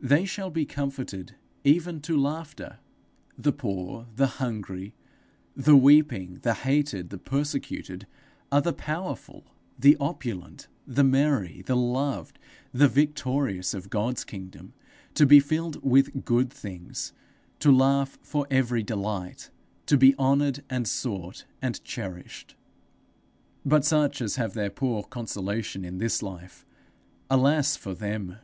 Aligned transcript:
They 0.00 0.24
shall 0.24 0.48
be 0.50 0.64
comforted 0.64 1.34
even 1.62 2.00
to 2.00 2.16
laughter! 2.18 2.78
The 3.36 3.52
poor, 3.52 4.06
the 4.16 4.26
hungry, 4.40 4.94
the 5.54 5.76
weeping, 5.76 6.38
the 6.40 6.54
hated, 6.54 7.10
the 7.10 7.18
persecuted, 7.18 8.06
are 8.50 8.62
the 8.62 8.72
powerful, 8.72 9.44
the 9.78 9.94
opulent, 10.00 10.68
the 10.86 11.04
merry, 11.04 11.60
the 11.66 11.76
loved, 11.76 12.38
the 12.72 12.88
victorious 12.88 13.74
of 13.74 13.90
God's 13.90 14.24
kingdom, 14.24 14.72
to 15.12 15.26
be 15.26 15.38
filled 15.38 15.84
with 15.84 16.24
good 16.24 16.50
things, 16.50 17.12
to 17.58 17.70
laugh 17.70 18.18
for 18.22 18.46
very 18.50 18.82
delight, 18.82 19.50
to 19.84 19.98
be 19.98 20.14
honoured 20.18 20.64
and 20.70 20.88
sought 20.88 21.44
and 21.60 21.84
cherished! 21.84 22.56
But 23.66 23.84
such 23.84 24.22
as 24.22 24.36
have 24.36 24.54
their 24.54 24.70
poor 24.70 25.02
consolation 25.02 25.84
in 25.84 25.98
this 25.98 26.22
life 26.22 26.64
alas 27.28 27.76
for 27.76 27.92
them! 27.92 28.38